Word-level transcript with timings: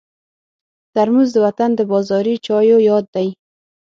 ترموز 0.93 1.29
د 1.33 1.37
وطن 1.45 1.69
د 1.75 1.81
بازاري 1.91 2.35
چایو 2.45 2.77
یاد 2.89 3.05
دی. 3.15 3.27